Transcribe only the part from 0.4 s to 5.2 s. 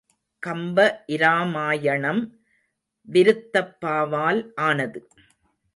கம்ப இராமாயணம் விருத்தப்பாவால் ஆனது.